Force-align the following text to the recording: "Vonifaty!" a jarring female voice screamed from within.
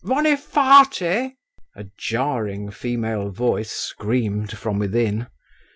"Vonifaty!" 0.03 1.37
a 1.75 1.83
jarring 1.95 2.71
female 2.71 3.29
voice 3.29 3.69
screamed 3.69 4.57
from 4.57 4.79
within. 4.79 5.27